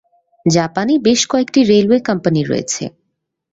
জাপানে 0.45 0.93
বেশ 0.99 1.21
কয়েকটি 1.27 1.59
রেলওয়ে 1.63 1.99
কোম্পানি 2.07 2.41
রয়েছে। 2.43 2.83